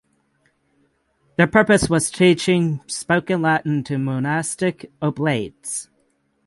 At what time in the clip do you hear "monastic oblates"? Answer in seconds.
3.99-5.89